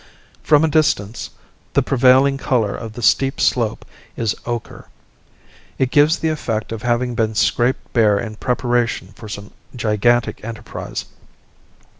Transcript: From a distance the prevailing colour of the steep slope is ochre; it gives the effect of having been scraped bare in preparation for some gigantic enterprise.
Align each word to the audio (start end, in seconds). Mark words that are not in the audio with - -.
From 0.41 0.63
a 0.63 0.67
distance 0.67 1.29
the 1.73 1.83
prevailing 1.83 2.39
colour 2.39 2.73
of 2.75 2.93
the 2.93 3.03
steep 3.03 3.39
slope 3.39 3.85
is 4.17 4.35
ochre; 4.47 4.87
it 5.77 5.91
gives 5.91 6.17
the 6.17 6.29
effect 6.29 6.71
of 6.71 6.81
having 6.81 7.13
been 7.13 7.35
scraped 7.35 7.93
bare 7.93 8.17
in 8.17 8.37
preparation 8.37 9.09
for 9.15 9.29
some 9.29 9.51
gigantic 9.75 10.43
enterprise. 10.43 11.05